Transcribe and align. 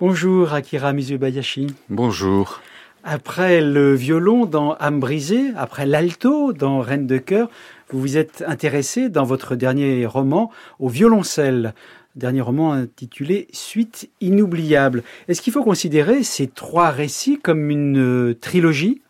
Bonjour 0.00 0.52
Akira 0.52 0.92
Mizubayashi. 0.92 1.68
Bonjour. 1.88 2.60
Après 3.04 3.60
le 3.60 3.94
violon 3.94 4.44
dans 4.44 4.74
âme 4.80 4.98
brisée, 4.98 5.52
après 5.56 5.86
l'alto 5.86 6.52
dans 6.52 6.80
Reine 6.80 7.06
de 7.06 7.18
cœur, 7.18 7.48
vous 7.90 8.00
vous 8.00 8.16
êtes 8.16 8.42
intéressé 8.44 9.08
dans 9.08 9.22
votre 9.22 9.54
dernier 9.54 10.04
roman 10.04 10.50
au 10.80 10.88
violoncelle, 10.88 11.74
dernier 12.16 12.40
roman 12.40 12.72
intitulé 12.72 13.46
Suite 13.52 14.10
inoubliable. 14.20 15.04
Est-ce 15.28 15.40
qu'il 15.40 15.52
faut 15.52 15.62
considérer 15.62 16.24
ces 16.24 16.48
trois 16.48 16.90
récits 16.90 17.38
comme 17.38 17.70
une 17.70 17.98
euh, 18.30 18.34
trilogie? 18.34 19.00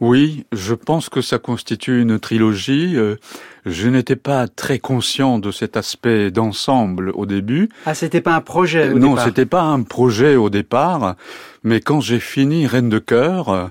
Oui, 0.00 0.44
je 0.52 0.74
pense 0.74 1.08
que 1.08 1.20
ça 1.20 1.38
constitue 1.38 2.02
une 2.02 2.18
trilogie. 2.18 2.96
Euh, 2.96 3.16
je 3.64 3.88
n'étais 3.88 4.16
pas 4.16 4.48
très 4.48 4.78
conscient 4.78 5.38
de 5.38 5.50
cet 5.50 5.76
aspect 5.76 6.30
d'ensemble 6.30 7.10
au 7.14 7.26
début. 7.26 7.68
Ah, 7.86 7.94
c'était 7.94 8.20
pas 8.20 8.34
un 8.34 8.40
projet 8.40 8.90
au 8.90 8.98
Non, 8.98 9.16
c'était 9.16 9.46
pas 9.46 9.62
un 9.62 9.82
projet 9.82 10.36
au 10.36 10.50
départ, 10.50 11.16
mais 11.62 11.80
quand 11.80 12.00
j'ai 12.00 12.18
fini 12.18 12.66
Reine 12.66 12.88
de 12.88 12.98
cœur, 12.98 13.70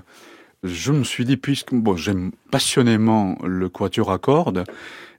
je 0.64 0.92
me 0.92 1.04
suis 1.04 1.24
dit 1.24 1.36
puisque 1.36 1.74
bon, 1.74 1.96
j'aime 1.96 2.32
passionnément 2.50 3.38
le 3.44 3.68
quatuor 3.68 4.10
à 4.10 4.18
cordes 4.18 4.64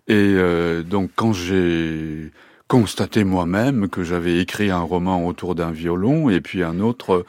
et 0.08 0.14
euh, 0.14 0.81
donc 0.81 1.12
quand 1.16 1.34
j'ai 1.34 2.31
constaté 2.67 3.23
moi-même 3.23 3.90
que 3.90 4.03
j'avais 4.03 4.40
écrit 4.40 4.72
un 4.72 4.80
roman 4.80 5.26
autour 5.26 5.53
d'un 5.53 5.72
violon 5.72 6.30
et 6.31 6.42
puis 6.42 6.64
un 6.64 6.80
autre 6.80 7.26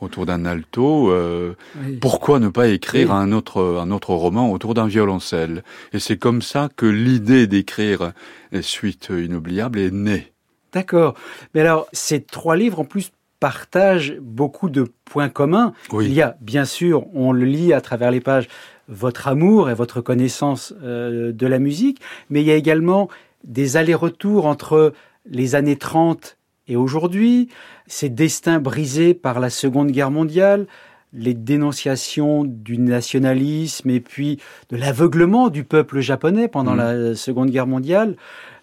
autour 0.00 0.26
d'un 0.26 0.44
alto, 0.44 1.10
euh, 1.10 1.54
pourquoi 2.00 2.38
ne 2.38 2.48
pas 2.48 2.68
écrire 2.68 3.12
un 3.12 3.32
autre 3.32 3.78
un 3.80 3.90
autre 3.90 4.10
roman 4.10 4.52
autour 4.52 4.74
d'un 4.74 4.86
violoncelle? 4.86 5.64
Et 5.92 5.98
c'est 5.98 6.18
comme 6.18 6.42
ça 6.42 6.68
que 6.76 6.86
l'idée 6.86 7.46
d'écrire 7.46 8.12
Suite 8.60 9.08
inoubliable 9.10 9.78
est 9.78 9.92
née. 9.92 10.32
D'accord. 10.72 11.14
Mais 11.54 11.60
alors, 11.60 11.88
ces 11.92 12.22
trois 12.22 12.56
livres 12.56 12.80
en 12.80 12.84
plus 12.84 13.10
partagent 13.40 14.16
beaucoup 14.20 14.68
de 14.68 14.86
points 15.04 15.28
communs. 15.28 15.72
Il 15.92 16.12
y 16.12 16.22
a, 16.22 16.36
bien 16.40 16.64
sûr, 16.64 17.06
on 17.14 17.32
le 17.32 17.44
lit 17.44 17.72
à 17.72 17.80
travers 17.80 18.10
les 18.10 18.20
pages, 18.20 18.48
votre 18.88 19.28
amour 19.28 19.70
et 19.70 19.74
votre 19.74 20.00
connaissance 20.00 20.74
euh, 20.82 21.32
de 21.32 21.46
la 21.46 21.58
musique, 21.58 22.00
mais 22.30 22.40
il 22.40 22.46
y 22.46 22.50
a 22.50 22.56
également 22.56 23.08
des 23.44 23.76
allers-retours 23.76 24.46
entre 24.46 24.92
les 25.26 25.54
années 25.54 25.76
30 25.76 26.36
et 26.68 26.76
aujourd'hui, 26.76 27.48
ces 27.86 28.08
destins 28.08 28.60
brisés 28.60 29.14
par 29.14 29.40
la 29.40 29.50
Seconde 29.50 29.90
Guerre 29.90 30.10
mondiale, 30.10 30.66
les 31.14 31.34
dénonciations 31.34 32.44
du 32.44 32.78
nationalisme 32.78 33.88
et 33.88 34.00
puis 34.00 34.38
de 34.70 34.76
l'aveuglement 34.76 35.48
du 35.48 35.64
peuple 35.64 36.00
japonais 36.00 36.48
pendant 36.48 36.74
mmh. 36.74 36.76
la 36.76 37.14
Seconde 37.14 37.50
Guerre 37.50 37.66
mondiale, 37.66 38.16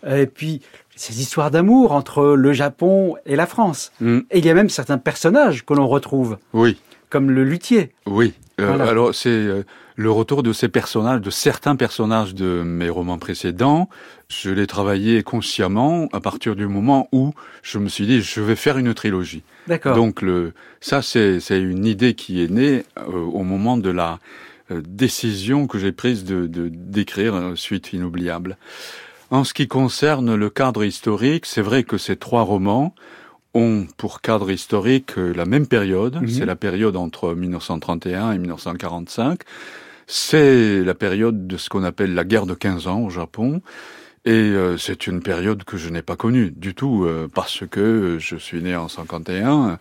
et 0.08 0.28
puis 0.28 0.62
ces 0.96 1.20
histoires 1.22 1.50
d'amour 1.50 1.92
entre 1.92 2.36
le 2.36 2.54
Japon 2.54 3.16
et 3.26 3.36
la 3.36 3.48
France. 3.48 3.92
Mmh. 4.00 4.20
Et 4.30 4.38
il 4.40 4.46
y 4.46 4.50
a 4.50 4.54
même 4.54 4.70
certains 4.70 5.00
personnages 5.00 5.66
que 5.66 5.74
l'on 5.74 5.88
retrouve. 5.88 6.38
Oui. 6.54 6.78
Comme 7.10 7.32
le 7.32 7.44
luthier. 7.44 7.92
Oui. 8.06 8.34
Euh, 8.62 8.80
alors 8.80 9.14
c'est 9.14 9.30
euh, 9.30 9.64
le 9.96 10.12
retour 10.12 10.44
de 10.44 10.54
ces 10.54 10.70
personnages, 10.70 11.22
de 11.22 11.30
certains 11.30 11.76
personnages 11.76 12.34
de 12.34 12.64
mes 12.64 12.90
romans 12.90 13.18
précédents. 13.18 13.90
Je 14.30 14.50
l'ai 14.50 14.68
travaillé 14.68 15.24
consciemment 15.24 16.08
à 16.14 16.22
partir 16.22 16.56
du 16.56 16.68
moment 16.68 17.10
où 17.12 17.34
je 17.64 17.80
me 17.80 17.90
suis 17.90 18.06
dit 18.06 18.22
je 18.22 18.42
vais 18.42 18.56
faire 18.56 18.78
une 18.78 18.94
trilogie. 18.94 19.44
D'accord. 19.68 19.96
Donc 19.96 20.22
le, 20.22 20.54
ça 20.80 21.02
c'est 21.02 21.40
une 21.50 21.86
idée 21.86 22.14
qui 22.14 22.44
est 22.44 22.50
née 22.50 22.84
euh, 22.98 23.12
au 23.12 23.44
moment 23.44 23.78
de 23.78 23.90
la 23.90 24.20
décision 24.72 25.68
que 25.68 25.78
j'ai 25.78 25.92
prise 25.92 26.24
de 26.24 26.48
d'écrire 26.48 27.52
Suite 27.56 27.94
inoubliable. 27.94 28.58
En 29.30 29.44
ce 29.44 29.54
qui 29.54 29.68
concerne 29.68 30.34
le 30.34 30.50
cadre 30.50 30.84
historique, 30.84 31.46
c'est 31.46 31.62
vrai 31.62 31.84
que 31.84 32.00
ces 32.00 32.16
trois 32.16 32.42
romans 32.42 32.96
ont 33.56 33.88
pour 33.98 34.22
cadre 34.22 34.52
historique 34.52 35.18
euh, 35.18 35.34
la 35.34 35.46
même 35.46 35.66
période, 35.66 36.22
mhm. 36.22 36.28
c'est 36.28 36.46
la 36.46 36.56
période 36.56 36.96
entre 36.96 37.34
1931 37.34 38.34
et 38.34 38.38
1945. 38.38 39.40
C'est 40.08 40.84
la 40.84 40.94
période 40.94 41.48
de 41.48 41.58
ce 41.58 41.70
qu'on 41.70 41.84
appelle 41.84 42.14
la 42.14 42.26
guerre 42.26 42.46
de 42.46 42.54
15 42.54 42.88
ans 42.88 43.00
au 43.00 43.10
Japon. 43.10 43.62
Et 44.26 44.32
euh, 44.32 44.78
c'est 44.78 45.08
une 45.08 45.22
période 45.22 45.64
que 45.64 45.78
je 45.78 45.90
n'ai 45.90 46.02
pas 46.02 46.16
connue 46.16 46.52
du 46.52 46.76
tout 46.76 47.06
euh, 47.06 47.28
parce 47.34 47.64
que 47.68 48.18
je 48.20 48.36
suis 48.36 48.62
né 48.62 48.76
en 48.76 48.88
51, 48.88 49.80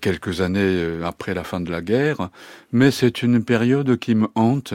quelques 0.00 0.40
années 0.40 1.00
après 1.04 1.34
la 1.34 1.44
fin 1.44 1.60
de 1.60 1.70
la 1.70 1.82
guerre. 1.82 2.30
Mais 2.72 2.90
c'est 2.90 3.22
une 3.22 3.44
période 3.44 3.98
qui 3.98 4.14
me 4.14 4.28
hante, 4.34 4.72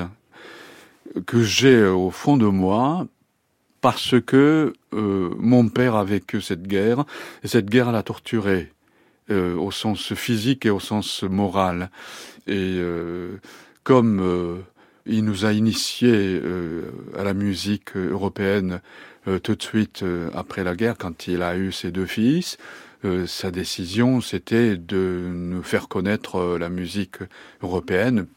que 1.26 1.42
j'ai 1.42 1.84
au 1.86 2.12
fond 2.12 2.38
de 2.38 2.46
moi 2.46 3.08
parce 3.82 4.16
que 4.22 4.74
euh, 4.94 5.30
mon 5.38 5.68
père 5.70 5.96
a 5.96 6.04
vécu 6.04 6.42
cette 6.42 6.68
guerre, 6.68 7.04
et 7.44 7.48
cette 7.48 7.70
guerre 7.70 7.92
l'a 7.92 8.04
torturé, 8.04 8.72
euh, 9.32 9.56
au 9.56 9.72
sens 9.72 10.14
physique 10.14 10.66
et 10.66 10.70
au 10.70 10.80
sens 10.80 11.24
moral. 11.24 11.90
Et 12.48 12.78
euh, 12.78 13.38
comme 13.84 14.64
il 15.08 15.26
nous 15.26 15.46
a 15.46 15.54
initiés 15.54 16.40
à 17.18 17.24
la 17.24 17.34
musique 17.34 17.98
européenne 17.98 18.82
tout 19.42 19.56
de 19.56 19.64
suite 19.64 20.06
après 20.36 20.64
la 20.64 20.76
guerre, 20.76 20.98
quand 21.00 21.28
il 21.28 21.42
a 21.42 21.58
eu 21.58 21.72
ses 21.72 21.92
deux 21.92 22.06
fils, 22.06 22.58
sa 23.26 23.50
décision, 23.50 24.22
c'était 24.22 24.78
de 24.78 25.32
nous 25.34 25.64
faire 25.64 25.88
connaître 25.88 26.58
la 26.60 26.70
musique 26.70 27.18
européenne 27.64 28.28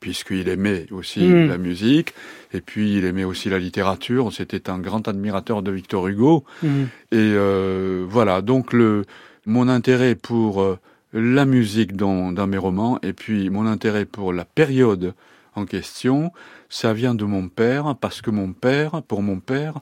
puisqu'il 0.00 0.48
aimait 0.48 0.86
aussi 0.90 1.20
mm. 1.20 1.48
la 1.48 1.58
musique, 1.58 2.14
et 2.52 2.60
puis 2.60 2.96
il 2.96 3.04
aimait 3.04 3.24
aussi 3.24 3.50
la 3.50 3.58
littérature. 3.58 4.32
C'était 4.32 4.68
un 4.70 4.78
grand 4.78 5.06
admirateur 5.06 5.62
de 5.62 5.70
Victor 5.70 6.08
Hugo. 6.08 6.44
Mm. 6.62 6.82
Et 7.12 7.16
euh, 7.16 8.04
voilà, 8.08 8.40
donc 8.42 8.72
le, 8.72 9.04
mon 9.46 9.68
intérêt 9.68 10.14
pour 10.14 10.62
euh, 10.62 10.78
la 11.12 11.44
musique 11.44 11.96
dans, 11.96 12.32
dans 12.32 12.46
mes 12.46 12.58
romans, 12.58 12.98
et 13.02 13.12
puis 13.12 13.50
mon 13.50 13.66
intérêt 13.66 14.06
pour 14.06 14.32
la 14.32 14.44
période 14.44 15.14
en 15.54 15.64
question, 15.66 16.32
ça 16.68 16.92
vient 16.92 17.14
de 17.14 17.24
mon 17.24 17.48
père, 17.48 17.96
parce 18.00 18.22
que 18.22 18.30
mon 18.30 18.52
père, 18.52 19.02
pour 19.02 19.22
mon 19.22 19.40
père, 19.40 19.80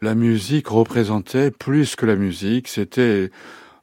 la 0.00 0.14
musique 0.14 0.68
représentait 0.68 1.50
plus 1.50 1.96
que 1.96 2.06
la 2.06 2.16
musique, 2.16 2.68
c'était 2.68 3.30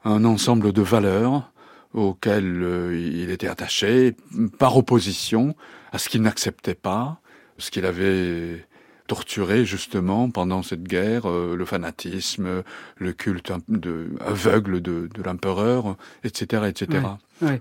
un 0.05 0.23
ensemble 0.23 0.71
de 0.71 0.81
valeurs, 0.81 1.50
auquel 1.93 2.63
euh, 2.63 2.97
il 2.97 3.29
était 3.29 3.47
attaché, 3.47 4.15
par 4.57 4.77
opposition 4.77 5.55
à 5.91 5.97
ce 5.97 6.09
qu'il 6.09 6.21
n'acceptait 6.21 6.75
pas, 6.75 7.19
ce 7.57 7.69
qu'il 7.71 7.85
avait 7.85 8.65
torturé 9.07 9.65
justement 9.65 10.29
pendant 10.29 10.63
cette 10.63 10.83
guerre, 10.83 11.29
euh, 11.29 11.55
le 11.55 11.65
fanatisme, 11.65 12.63
le 12.97 13.13
culte 13.13 13.51
de, 13.67 14.09
aveugle 14.25 14.81
de, 14.81 15.09
de 15.13 15.23
l'empereur, 15.23 15.97
etc., 16.23 16.63
etc. 16.69 17.05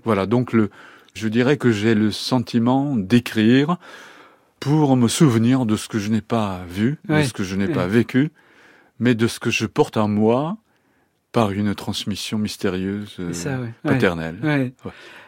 Voilà, 0.05 0.25
donc 0.25 0.53
le, 0.53 0.69
je 1.13 1.27
dirais 1.27 1.57
que 1.57 1.71
j'ai 1.71 1.95
le 1.95 2.11
sentiment 2.11 2.95
d'écrire 2.95 3.77
pour 4.59 4.95
me 4.95 5.07
souvenir 5.07 5.65
de 5.65 5.75
ce 5.75 5.89
que 5.89 5.99
je 5.99 6.09
n'ai 6.09 6.21
pas 6.21 6.61
vu, 6.69 6.99
de 7.09 7.23
ce 7.23 7.33
que 7.33 7.43
je 7.43 7.55
n'ai 7.55 7.67
pas 7.67 7.87
vécu, 7.87 8.31
mais 8.99 9.15
de 9.15 9.27
ce 9.27 9.39
que 9.39 9.49
je 9.49 9.65
porte 9.65 9.97
en 9.97 10.07
moi 10.07 10.57
par 11.31 11.51
une 11.51 11.73
transmission 11.75 12.37
mystérieuse 12.37 13.17
euh, 13.19 13.67
paternelle. 13.83 14.71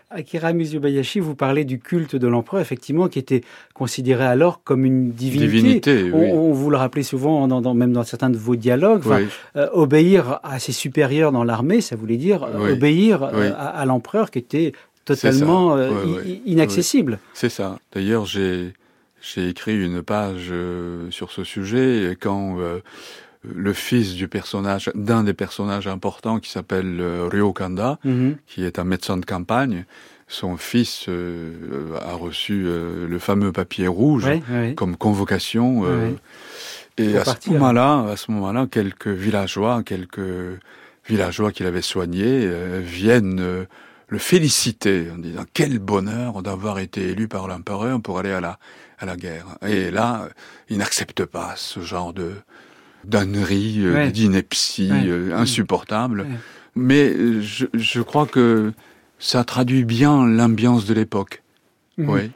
Akira 0.09 0.53
Mizubayashi, 0.53 1.19
vous 1.19 1.33
parlez 1.33 1.65
du 1.65 1.79
culte 1.79 2.15
de 2.15 2.27
l'empereur, 2.27 2.61
effectivement, 2.61 3.07
qui 3.07 3.17
était 3.17 3.41
considéré 3.73 4.23
alors 4.23 4.61
comme 4.63 4.85
une 4.85 5.09
divinité. 5.09 6.11
on, 6.13 6.51
vous 6.51 6.69
le 6.69 6.77
rappelait 6.77 7.01
souvent, 7.01 7.47
dans, 7.47 7.73
même 7.73 7.93
dans 7.93 8.03
certains 8.03 8.29
de 8.29 8.37
vos 8.37 8.55
dialogues. 8.55 9.03
Euh, 9.55 9.69
obéir 9.73 10.39
à 10.43 10.59
ses 10.59 10.71
supérieurs 10.71 11.31
dans 11.31 11.43
l'armée, 11.43 11.81
ça 11.81 11.95
voulait 11.95 12.17
dire 12.17 12.43
euh, 12.43 12.73
obéir 12.73 13.23
à, 13.23 13.85
l'empereur, 13.85 14.29
qui 14.29 14.37
était 14.37 14.73
totalement 15.03 15.77
inaccessible. 16.45 17.17
C'est 17.33 17.49
ça. 17.49 17.79
D'ailleurs, 17.91 18.25
j'ai 18.25 18.73
écrit 19.35 19.83
une 19.83 20.03
page 20.03 20.53
sur 21.09 21.31
ce 21.31 21.43
sujet 21.43 22.15
quand 22.19 22.59
le 23.43 23.73
fils 23.73 24.13
du 24.13 24.27
personnage, 24.27 24.91
d'un 24.95 25.23
des 25.23 25.33
personnages 25.33 25.87
importants 25.87 26.39
qui 26.39 26.49
s'appelle 26.49 26.99
euh, 26.99 27.27
Ryokanda, 27.31 27.99
mhm. 28.03 28.37
qui 28.47 28.63
est 28.63 28.79
un 28.79 28.83
médecin 28.83 29.17
de 29.17 29.25
campagne. 29.25 29.85
Son 30.27 30.57
fils 30.57 31.05
euh, 31.09 31.97
a 32.01 32.13
reçu 32.13 32.63
euh, 32.65 33.07
le 33.07 33.19
fameux 33.19 33.51
papier 33.51 33.87
rouge 33.87 34.27
comme 34.75 34.95
convocation. 34.95 35.85
et 36.97 37.17
à 37.17 37.25
ce 37.25 37.49
moment-là, 37.49 38.05
à 38.09 38.15
ce 38.15 38.31
moment-là, 38.31 38.67
quelques 38.69 39.07
villageois, 39.07 39.83
quelques 39.83 40.21
villageois 41.07 41.51
qu'il 41.51 41.65
avait 41.65 41.81
soignés 41.81 42.49
viennent 42.81 43.67
le 44.07 44.17
féliciter 44.17 45.07
en 45.13 45.17
disant 45.17 45.43
quel 45.53 45.79
bonheur 45.79 46.41
d'avoir 46.41 46.79
été 46.79 47.09
élu 47.09 47.27
par 47.27 47.47
l'empereur 47.47 48.01
pour 48.01 48.19
aller 48.19 48.31
à 48.31 48.39
la 48.39 48.57
à 48.99 49.05
la 49.05 49.17
guerre. 49.17 49.57
Et 49.67 49.91
là, 49.91 50.29
il 50.69 50.77
n'accepte 50.77 51.25
pas 51.25 51.53
ce 51.57 51.81
genre 51.81 52.13
de 52.13 52.31
d'ânerie, 53.05 53.77
euh, 53.79 54.09
d'ineptie 54.09 54.91
euh, 54.91 55.35
insupportable. 55.35 56.25
Mais 56.75 57.09
euh, 57.09 57.41
je, 57.41 57.65
je, 57.73 58.01
crois 58.01 58.25
que 58.25 58.73
ça 59.19 59.43
traduit 59.43 59.83
bien 59.83 60.25
l'ambiance 60.25 60.85
de 60.85 60.93
l'époque. 60.93 61.43
Mhm. 61.97 62.09
Oui. 62.09 62.31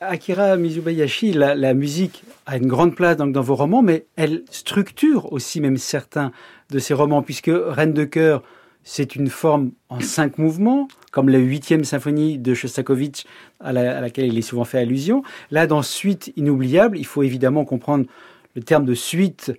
Akira 0.00 0.56
Mizubayashi, 0.56 1.32
la, 1.32 1.54
la, 1.54 1.72
musique 1.72 2.22
a 2.44 2.58
une 2.58 2.66
grande 2.66 2.94
place 2.94 3.16
dans, 3.16 3.26
dans, 3.26 3.40
vos 3.40 3.54
romans, 3.54 3.82
mais 3.82 4.06
elle 4.16 4.42
structure 4.50 5.32
aussi 5.32 5.60
même 5.60 5.78
certains 5.78 6.32
de 6.70 6.78
ces 6.78 6.92
romans, 6.92 7.22
puisque 7.22 7.50
Reine 7.50 7.94
de 7.94 8.04
cœur, 8.04 8.42
c'est 8.88 9.16
une 9.16 9.28
forme 9.28 9.72
en 9.88 9.98
cinq 10.00 10.38
mouvements, 10.38 10.86
comme 11.10 11.28
la 11.28 11.38
huitième 11.38 11.82
symphonie 11.82 12.38
de 12.38 12.54
Shostakovich 12.54 13.26
à, 13.58 13.72
laquelle 13.72 14.26
il 14.26 14.38
est 14.38 14.42
souvent 14.42 14.64
fait 14.64 14.78
allusion. 14.78 15.24
Là, 15.50 15.66
dans 15.66 15.82
Suite 15.82 16.32
inoubliable, 16.36 16.96
il 16.96 17.04
faut 17.04 17.24
évidemment 17.24 17.64
comprendre 17.64 18.06
le 18.54 18.62
terme 18.62 18.84
de 18.84 18.94
suite 18.94 19.52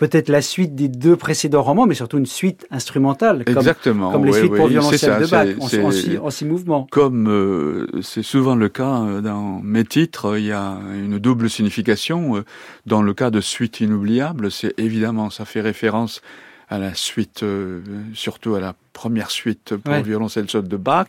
peut-être 0.00 0.30
la 0.30 0.40
suite 0.40 0.74
des 0.74 0.88
deux 0.88 1.14
précédents 1.14 1.62
romans, 1.62 1.86
mais 1.86 1.94
surtout 1.94 2.16
une 2.16 2.26
suite 2.26 2.66
instrumentale. 2.70 3.44
Comme, 3.44 3.58
Exactement. 3.58 4.10
Comme 4.10 4.24
les 4.24 4.32
suites 4.32 4.54
pour 4.54 4.66
violoncelle 4.66 5.20
de 5.20 5.26
Bach, 5.26 5.46
en, 5.60 6.30
six, 6.30 6.44
mouvements. 6.46 6.88
Comme 6.90 7.28
euh, 7.28 7.86
c'est 8.00 8.22
souvent 8.22 8.56
le 8.56 8.70
cas 8.70 9.02
euh, 9.02 9.20
dans 9.20 9.60
mes 9.62 9.84
titres, 9.84 10.38
il 10.38 10.46
y 10.46 10.52
a 10.52 10.78
une 10.94 11.18
double 11.18 11.50
signification. 11.50 12.36
Euh, 12.36 12.44
dans 12.86 13.02
le 13.02 13.12
cas 13.12 13.30
de 13.30 13.42
Suite 13.42 13.80
inoubliable, 13.80 14.50
c'est 14.50 14.72
évidemment, 14.78 15.28
ça 15.28 15.44
fait 15.44 15.60
référence 15.60 16.22
à 16.70 16.78
la 16.78 16.94
suite, 16.94 17.42
euh, 17.42 17.80
surtout 18.14 18.54
à 18.54 18.60
la 18.60 18.76
première 18.92 19.32
suite 19.32 19.76
pour 19.76 19.94
violoncelle 19.94 20.48
seul 20.48 20.68
de 20.68 20.76
Bach, 20.76 21.08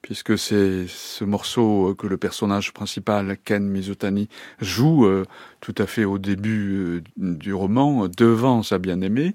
puisque 0.00 0.38
c'est 0.38 0.86
ce 0.88 1.22
morceau 1.24 1.94
que 1.94 2.06
le 2.06 2.16
personnage 2.16 2.72
principal, 2.72 3.36
Ken 3.44 3.62
Mizutani, 3.62 4.28
joue 4.60 5.04
euh, 5.04 5.26
tout 5.60 5.74
à 5.76 5.86
fait 5.86 6.04
au 6.04 6.18
début 6.18 6.76
euh, 6.76 7.02
du 7.18 7.52
roman, 7.52 8.08
devant 8.08 8.62
sa 8.62 8.78
bien-aimée. 8.78 9.34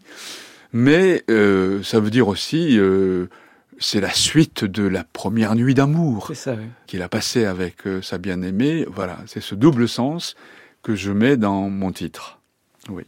Mais 0.73 1.23
ça 1.27 1.99
veut 1.99 2.09
dire 2.09 2.27
aussi 2.27 2.77
c'est 3.79 4.01
la 4.01 4.11
suite 4.11 4.65
de 4.65 4.83
la 4.83 5.05
première 5.05 5.55
nuit 5.55 5.73
d'amour 5.73 6.29
qu'il 6.87 7.01
a 7.01 7.09
passé 7.09 7.45
avec 7.45 7.77
sa 8.01 8.17
bien-aimée. 8.17 8.85
Voilà, 8.93 9.17
c'est 9.27 9.41
ce 9.41 9.55
double 9.55 9.87
sens 9.87 10.35
que 10.83 10.93
je 10.93 11.11
mets 11.13 11.37
dans 11.37 11.69
mon 11.69 11.93
titre. 11.93 12.39
Oui. 12.89 13.05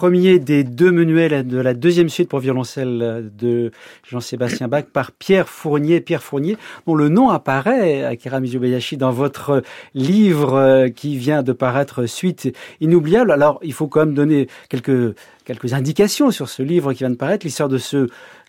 Premier 0.00 0.38
des 0.38 0.64
deux 0.64 0.90
manuels 0.90 1.46
de 1.46 1.58
la 1.58 1.74
deuxième 1.74 2.08
suite 2.08 2.30
pour 2.30 2.38
violoncelle 2.38 3.30
de 3.38 3.70
Jean-Sébastien 4.08 4.66
Bach 4.66 4.84
par 4.90 5.12
Pierre 5.12 5.46
Fournier. 5.46 6.00
Pierre 6.00 6.22
Fournier, 6.22 6.56
dont 6.86 6.94
le 6.94 7.10
nom 7.10 7.28
apparaît, 7.28 8.02
Akira 8.04 8.40
Mizubayashi, 8.40 8.96
dans 8.96 9.10
votre 9.10 9.62
livre 9.92 10.54
euh, 10.54 10.88
qui 10.88 11.18
vient 11.18 11.42
de 11.42 11.52
paraître 11.52 12.06
Suite 12.06 12.50
inoubliable. 12.80 13.30
Alors, 13.30 13.60
il 13.62 13.74
faut 13.74 13.88
quand 13.88 14.00
même 14.06 14.14
donner 14.14 14.48
quelques, 14.70 15.14
quelques 15.44 15.74
indications 15.74 16.30
sur 16.30 16.48
ce 16.48 16.62
livre 16.62 16.94
qui 16.94 17.00
vient 17.00 17.10
de 17.10 17.16
paraître, 17.16 17.44
l'histoire 17.44 17.68
de 17.68 17.76
ce 17.76 18.06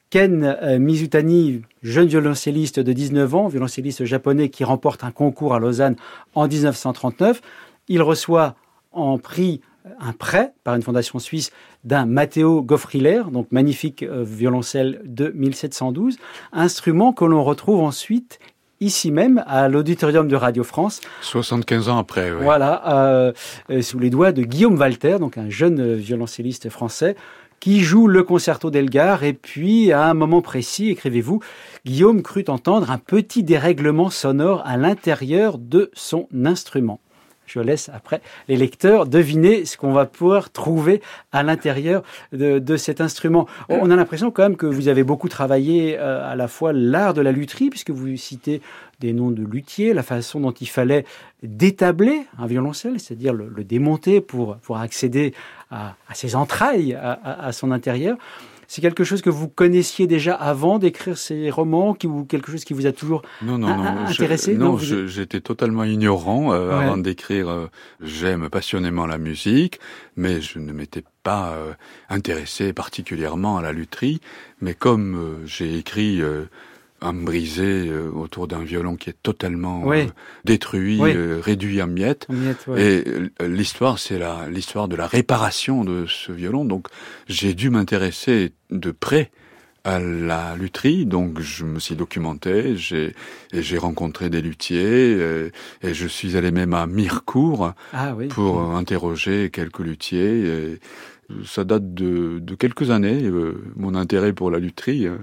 Ken 0.09 0.45
euh, 0.45 0.80
Mizutani, 0.80 1.63
jeune 1.83 2.07
violoncelliste 2.07 2.80
de 2.80 2.94
19 2.94 3.36
ans, 3.36 3.47
violoncelliste 3.50 4.06
japonais 4.06 4.47
qui 4.47 4.63
remporte 4.63 5.04
un 5.04 5.12
concours 5.12 5.54
à 5.54 5.59
Lausanne 5.59 5.97
en 6.33 6.47
1939. 6.47 7.42
Il 7.89 8.01
reçoit 8.01 8.56
en 8.94 9.18
prix 9.18 9.59
un 10.00 10.13
prêt 10.13 10.54
par 10.63 10.75
une 10.75 10.81
fondation 10.81 11.19
suisse 11.19 11.51
d'un 11.83 12.06
Matteo 12.06 12.62
Goffriller, 12.62 13.24
donc 13.31 13.48
magnifique 13.51 14.04
euh, 14.04 14.24
violoncelle 14.24 15.01
de 15.06 15.31
1712, 15.36 16.18
instrument 16.54 17.13
que 17.13 17.25
l'on 17.25 17.44
retrouve 17.44 17.81
ensuite 17.81 18.39
ici 18.80 19.12
même 19.12 19.44
à 19.48 19.69
l'auditorium 19.69 20.28
de 20.28 20.36
Radio 20.36 20.63
France. 20.63 21.01
75 21.22 21.89
ans 21.89 21.98
après, 22.00 22.31
oui. 22.31 22.39
Voilà, 22.42 22.81
euh, 22.88 23.31
euh, 23.69 23.81
sous 23.81 24.00
les 24.00 24.10
doigts 24.10 24.31
de 24.31 24.42
Guillaume 24.42 24.78
Walter, 24.78 25.18
donc 25.19 25.38
un 25.38 25.50
jeune 25.50 25.95
violoncelliste 25.95 26.69
français 26.69 27.16
qui 27.60 27.81
joue 27.81 28.07
le 28.07 28.24
concerto 28.24 28.72
d'Elgar 28.72 29.24
et 29.24 29.33
puis 29.33 29.92
à 29.92 30.06
un 30.06 30.16
moment 30.16 30.42
précis, 30.42 30.89
écrivez-vous, 30.89 31.42
Guillaume 31.86 32.24
crut 32.24 32.50
entendre 32.50 32.89
un 32.89 32.98
petit 32.98 33.44
dérèglement 33.44 34.10
sonore 34.10 34.63
à 34.66 34.78
l'intérieur 34.78 35.60
de 35.60 35.92
son 35.94 36.28
instrument. 36.44 37.00
Je 37.51 37.59
laisse 37.59 37.89
après 37.94 38.21
les 38.48 38.56
lecteurs 38.56 39.06
deviner 39.06 39.65
ce 39.65 39.75
qu'on 39.75 39.92
va 39.92 40.06
pouvoir 40.06 40.51
trouver 40.51 41.01
à 41.33 41.44
l'intérieur 41.44 42.01
de, 42.31 42.77
cet 42.77 43.01
instrument. 43.01 43.45
On 43.68 43.92
a 43.92 43.95
l'impression 43.95 44.31
quand 44.31 44.44
même 44.44 44.56
que 44.56 44.65
vous 44.65 44.88
avez 44.88 45.03
beaucoup 45.03 45.27
travaillé 45.27 45.98
euh, 46.00 46.31
à 46.31 46.36
la 46.36 46.48
fois 46.48 46.71
l'art 46.71 47.13
de 47.13 47.21
la 47.21 47.33
lutherie, 47.33 47.69
puisque 47.69 47.89
vous 47.89 48.15
citez 48.15 48.62
des 49.01 49.12
noms 49.12 49.31
de 49.31 49.44
luthiers, 49.44 49.94
la 49.94 50.03
façon 50.03 50.39
dont 50.39 50.51
il 50.51 50.69
fallait 50.69 51.06
détabler 51.44 52.21
un 52.38 52.48
violoncelle, 52.48 53.00
c'est-à-dire 53.00 53.33
le, 53.33 53.50
démonter 53.63 54.21
pour, 54.21 54.56
pour 54.57 54.77
accéder 54.77 55.33
à, 55.71 55.95
ses 56.13 56.36
entrailles, 56.36 56.94
à 56.94 57.51
son 57.51 57.71
intérieur. 57.71 58.18
C'est 58.71 58.79
quelque 58.79 59.03
chose 59.03 59.21
que 59.21 59.29
vous 59.29 59.50
connaissiez 59.50 60.07
déjà 60.07 60.33
avant 60.33 60.79
d'écrire 60.79 61.18
ces 61.18 61.50
romans, 61.50 61.94
qui, 61.94 62.07
ou 62.07 62.23
quelque 62.23 62.54
chose 62.54 62.63
qui 62.63 62.73
vous 62.73 62.85
a 62.85 62.94
toujours 62.94 63.21
non, 63.42 63.57
non, 63.57 63.75
non, 63.75 64.06
intéressé? 64.07 64.56
Non, 64.56 64.78
j'étais 64.78 65.42
totalement 65.42 65.83
ignorant 65.83 66.54
euh, 66.54 66.71
avant 66.71 66.95
d'écrire. 66.95 67.49
Euh, 67.49 67.68
j'aime 67.99 68.47
passionnément 68.49 69.06
la 69.06 69.18
musique, 69.18 69.81
mais 70.16 70.40
je 70.40 70.59
ne 70.59 70.71
m'étais 70.71 71.04
pas 71.21 71.49
euh, 71.49 71.73
intéressé 72.07 72.71
particulièrement 72.71 73.57
à 73.57 73.61
la 73.61 73.73
lutherie. 73.73 74.21
Mais 74.61 74.73
comme 74.73 75.42
j'ai 75.44 75.78
écrit 75.78 76.21
un 77.01 77.13
brisé 77.13 77.87
euh, 77.87 78.09
autour 78.11 78.47
d'un 78.47 78.63
violon 78.63 78.95
qui 78.95 79.09
est 79.09 79.17
totalement 79.23 79.91
euh, 79.91 80.05
détruit, 80.45 80.99
euh, 81.01 81.39
réduit 81.41 81.81
en 81.81 81.87
miettes. 81.87 82.27
Et 82.77 83.03
l'histoire, 83.41 83.99
c'est 83.99 84.19
la 84.19 84.47
l'histoire 84.49 84.87
de 84.87 84.95
la 84.95 85.07
réparation 85.07 85.83
de 85.83 86.05
ce 86.07 86.31
violon. 86.31 86.63
Donc, 86.63 86.87
j'ai 87.27 87.53
dû 87.53 87.69
m'intéresser 87.69 88.53
de 88.69 88.91
près 88.91 89.31
à 89.83 89.99
la 89.99 90.55
lutherie, 90.55 91.07
donc 91.07 91.39
je 91.39 91.65
me 91.65 91.79
suis 91.79 91.95
documenté, 91.95 92.75
j'ai 92.77 93.15
j'ai 93.51 93.79
rencontré 93.79 94.29
des 94.29 94.39
luthiers 94.39 95.17
et, 95.81 95.93
je 95.93 96.07
suis 96.07 96.37
allé 96.37 96.51
même 96.51 96.75
à 96.75 96.85
Mirecourt 96.85 97.73
ah 97.91 98.15
pour 98.29 98.61
interroger 98.61 99.49
quelques 99.49 99.79
luthiers. 99.79 100.45
Et, 100.45 100.79
ça 101.45 101.64
date 101.64 101.94
de, 101.94 102.40
de 102.40 102.56
quelques 102.56 102.92
années, 102.92 103.30
mon 103.76 103.95
intérêt 103.95 104.33
pour 104.33 104.52
la 104.52 104.59
lutherie. 104.59 105.07
Hein. 105.07 105.18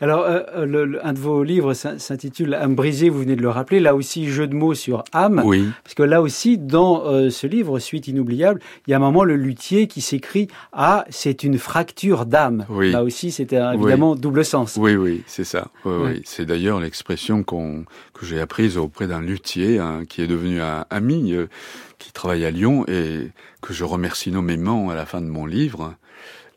Alors, 0.00 0.24
euh, 0.24 0.40
euh, 0.56 0.98
un 1.02 1.12
de 1.12 1.18
vos 1.18 1.42
livres 1.42 1.74
s'intitule 1.74 2.54
Âme 2.54 2.74
brisée, 2.74 3.08
vous 3.08 3.20
venez 3.20 3.36
de 3.36 3.42
le 3.42 3.48
rappeler. 3.48 3.80
Là 3.80 3.94
aussi, 3.94 4.28
jeu 4.28 4.46
de 4.46 4.54
mots 4.54 4.74
sur 4.74 5.04
âme. 5.12 5.42
Oui. 5.44 5.68
Parce 5.84 5.94
que 5.94 6.02
là 6.02 6.22
aussi, 6.22 6.58
dans 6.58 7.04
euh, 7.06 7.30
ce 7.30 7.46
livre, 7.46 7.78
Suite 7.78 8.08
inoubliable, 8.08 8.60
il 8.86 8.90
y 8.90 8.94
a 8.94 8.96
un 8.96 9.00
moment 9.00 9.24
le 9.24 9.36
luthier 9.36 9.86
qui 9.86 10.00
s'écrit 10.00 10.48
Ah, 10.72 11.04
c'est 11.10 11.42
une 11.42 11.58
fracture 11.58 12.26
d'âme. 12.26 12.66
Oui. 12.68 12.90
Là 12.90 13.02
aussi, 13.02 13.30
c'était 13.30 13.60
évidemment 13.74 14.16
double 14.16 14.44
sens. 14.44 14.76
Oui, 14.78 14.96
oui, 14.96 15.22
c'est 15.26 15.44
ça. 15.44 15.68
Oui, 15.84 16.22
C'est 16.24 16.46
d'ailleurs 16.46 16.80
l'expression 16.80 17.42
qu'on 17.42 17.84
que 18.14 18.24
j'ai 18.24 18.40
apprise 18.40 18.78
auprès 18.78 19.06
d'un 19.06 19.20
luthier 19.20 19.78
hein, 19.78 20.02
qui 20.08 20.22
est 20.22 20.26
devenu 20.26 20.60
un 20.60 20.86
ami, 20.90 21.34
qui 21.98 22.12
travaille 22.12 22.44
à 22.44 22.50
Lyon 22.50 22.84
et 22.88 23.30
que 23.62 23.72
je 23.72 23.84
remercie 23.84 24.30
nommément 24.30 24.90
à 24.90 24.94
la 24.94 25.06
fin 25.06 25.20
de 25.20 25.26
mon 25.26 25.46
livre. 25.46 25.94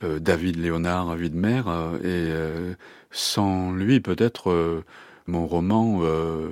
David 0.02 0.56
Léonard 0.56 1.10
Widmer 1.18 1.62
et 2.06 2.32
sans 3.12 3.72
lui, 3.72 4.00
peut-être, 4.00 4.52
euh, 4.52 4.84
mon 5.28 5.48
roman 5.48 6.00
euh, 6.04 6.50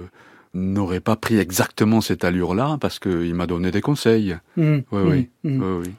n'aurait 0.53 0.99
pas 0.99 1.15
pris 1.15 1.37
exactement 1.37 2.01
cette 2.01 2.23
allure-là, 2.23 2.77
parce 2.79 2.99
qu'il 2.99 3.33
m'a 3.35 3.47
donné 3.47 3.71
des 3.71 3.81
conseils. 3.81 4.37
Mmh. 4.55 4.77
oui, 4.91 5.01
oui, 5.03 5.29
mmh. 5.43 5.49
Mmh. 5.49 5.63
oui, 5.63 5.83
oui. 5.85 5.93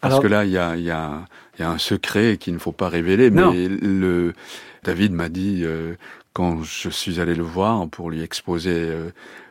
Parce 0.00 0.20
que 0.20 0.26
là, 0.26 0.44
il 0.44 0.50
y 0.50 0.58
a, 0.58 0.76
y, 0.76 0.90
a, 0.90 1.24
y 1.58 1.62
a 1.62 1.70
un 1.70 1.78
secret 1.78 2.36
qu'il 2.36 2.52
ne 2.52 2.58
faut 2.58 2.72
pas 2.72 2.90
révéler, 2.90 3.30
mais 3.30 3.68
le 3.68 4.34
David 4.82 5.12
m'a 5.12 5.30
dit 5.30 5.62
euh, 5.64 5.94
quand 6.34 6.62
je 6.62 6.90
suis 6.90 7.20
allé 7.20 7.34
le 7.34 7.42
voir 7.42 7.88
pour 7.88 8.10
lui 8.10 8.20
exposer 8.20 8.74
euh, 8.74 9.08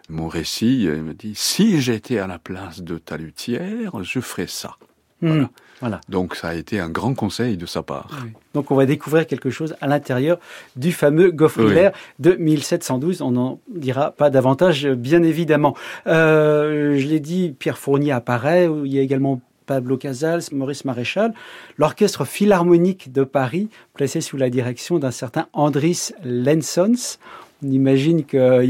mon 0.09 0.27
récit, 0.27 0.83
il 0.83 1.03
m'a 1.03 1.13
dit 1.13 1.33
si 1.35 1.81
j'étais 1.81 2.19
à 2.19 2.27
la 2.27 2.39
place 2.39 2.81
de 2.81 2.97
Talutière, 2.97 4.03
je 4.03 4.19
ferais 4.19 4.47
ça. 4.47 4.77
Hmm. 5.21 5.45
Voilà. 5.79 6.01
Donc 6.07 6.35
ça 6.35 6.49
a 6.49 6.53
été 6.53 6.79
un 6.79 6.89
grand 6.89 7.13
conseil 7.13 7.57
de 7.57 7.65
sa 7.65 7.81
part. 7.81 8.25
Donc 8.53 8.71
on 8.71 8.75
va 8.75 8.85
découvrir 8.85 9.27
quelque 9.27 9.49
chose 9.49 9.75
à 9.81 9.87
l'intérieur 9.87 10.39
du 10.75 10.91
fameux 10.91 11.31
Goffriller 11.31 11.89
de 12.19 12.33
1712. 12.33 13.21
On 13.21 13.31
n'en 13.31 13.59
dira 13.67 14.11
pas 14.11 14.29
davantage, 14.29 14.87
bien 14.87 15.23
évidemment. 15.23 15.75
Euh, 16.07 16.97
je 16.97 17.07
l'ai 17.07 17.19
dit, 17.19 17.53
Pierre 17.57 17.77
Fournier 17.77 18.11
apparaît. 18.11 18.69
Il 18.85 18.93
y 18.93 18.99
a 18.99 19.01
également 19.01 19.41
Pablo 19.65 19.97
Casals, 19.97 20.43
Maurice 20.51 20.85
Maréchal, 20.85 21.33
l'orchestre 21.77 22.25
philharmonique 22.25 23.11
de 23.11 23.23
Paris, 23.23 23.69
placé 23.93 24.21
sous 24.21 24.37
la 24.37 24.49
direction 24.49 24.99
d'un 24.99 25.11
certain 25.11 25.47
Andris 25.53 26.11
Lensons. 26.23 27.17
On 27.63 27.71
imagine 27.71 28.25
que 28.25 28.65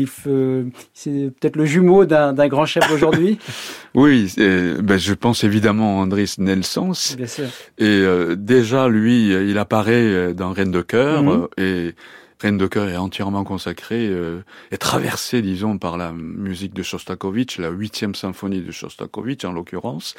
c'est 0.94 1.32
peut-être 1.40 1.56
le 1.56 1.66
jumeau 1.66 2.06
d'un 2.06 2.48
grand 2.48 2.66
chef 2.66 2.92
aujourd'hui. 2.92 3.40
oui, 3.96 4.34
ben 4.38 4.98
je 4.98 5.14
pense 5.14 5.44
évidemment 5.44 6.00
à 6.00 6.04
Andris 6.04 6.36
Nelsons. 6.38 7.16
Bien 7.18 7.28
sûr. 7.28 7.46
Et 7.78 7.86
euh, 7.86 8.36
déjà, 8.36 8.88
lui, 8.88 9.30
il 9.30 9.58
apparaît 9.58 10.34
dans 10.34 10.52
Reine 10.52 10.72
de 10.72 10.82
cœur 10.82 11.24
mhm. 11.24 11.48
et 11.58 11.96
Reine 12.44 12.58
de 12.58 12.68
cœur 12.68 12.90
est 12.90 12.98
entièrement 12.98 13.46
consacrée 13.46 14.10
euh, 14.10 14.42
et 14.70 14.78
traversée, 14.78 15.42
disons, 15.42 15.78
par 15.78 15.96
la 15.96 16.12
musique 16.12 16.74
de 16.74 16.84
Shostakovich, 16.84 17.58
la 17.58 17.70
huitième 17.70 18.16
symphonie 18.16 18.60
de 18.60 18.70
Shostakovich 18.70 19.46
en 19.46 19.54
l'occurrence. 19.54 20.14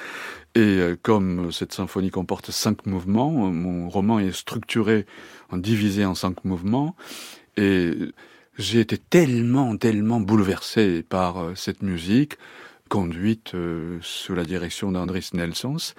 Et 0.55 0.61
euh, 0.61 0.97
comme 1.03 1.53
cette 1.53 1.75
symphonie 1.75 2.11
comporte 2.11 2.51
cinq 2.51 2.87
mouvements, 2.87 3.31
mon 3.31 3.91
roman 3.91 4.21
est 4.21 4.33
structuré 4.33 5.05
en 5.51 5.59
divisé 5.59 6.07
en 6.07 6.15
cinq 6.15 6.47
mouvements. 6.47 6.97
Et 7.59 7.93
j'ai 8.59 8.81
été 8.81 8.99
tellement, 8.99 9.77
tellement 9.77 10.21
bouleversé 10.21 11.03
par 11.03 11.39
euh, 11.39 11.53
cette 11.55 11.83
musique 11.83 12.35
conduite 12.89 13.55
euh, 13.55 13.99
sous 14.03 14.35
la 14.35 14.45
direction 14.45 14.93
d'Andris 14.93 15.31
Nelsons, 15.33 15.95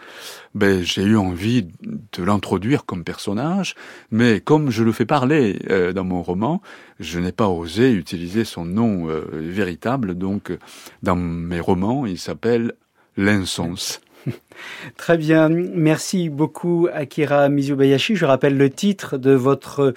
ben, 0.53 0.81
j'ai 0.83 1.01
eu 1.01 1.17
envie 1.17 1.67
de 1.81 2.23
l'introduire 2.23 2.85
comme 2.85 3.03
personnage, 3.03 3.75
mais 4.11 4.39
comme 4.39 4.69
je 4.69 4.83
le 4.83 4.91
fais 4.91 5.05
parler 5.05 5.59
euh, 5.69 5.91
dans 5.93 6.03
mon 6.03 6.21
roman, 6.21 6.61
je 6.99 7.19
n'ai 7.19 7.31
pas 7.31 7.49
osé 7.49 7.91
utiliser 7.91 8.45
son 8.45 8.65
nom 8.65 9.07
véritable, 9.33 10.15
donc 10.15 10.57
dans 11.03 11.15
mes 11.15 11.59
romans, 11.59 12.05
il 12.05 12.19
s'appelle 12.19 12.73
Lensons. 13.17 13.99
Très 14.97 15.17
bien, 15.17 15.49
merci 15.49 16.29
beaucoup 16.29 16.87
Akira 16.93 17.49
Mizubayashi. 17.49 18.15
Je 18.15 18.25
rappelle 18.25 18.57
le 18.57 18.69
titre 18.69 19.17
de 19.17 19.31
votre 19.31 19.93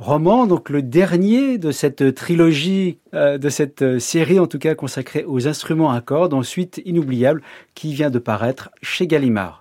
roman, 0.00 0.46
donc 0.46 0.70
le 0.70 0.80
dernier 0.80 1.58
de 1.58 1.72
cette 1.72 2.14
trilogie, 2.14 2.98
euh, 3.12 3.36
de 3.36 3.50
cette 3.50 3.82
euh, 3.82 3.98
série 3.98 4.40
en 4.40 4.46
tout 4.46 4.58
cas 4.58 4.74
consacrée 4.74 5.24
aux 5.26 5.46
instruments 5.46 5.90
à 5.90 6.00
cordes, 6.00 6.32
ensuite 6.32 6.80
inoubliable, 6.86 7.42
qui 7.74 7.92
vient 7.92 8.10
de 8.10 8.18
paraître 8.18 8.70
chez 8.80 9.06
Gallimard. 9.06 9.59